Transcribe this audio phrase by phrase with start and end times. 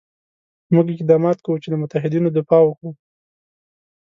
[0.73, 2.91] موږ اقدامات کوو چې له متحدینو دفاع وکړو.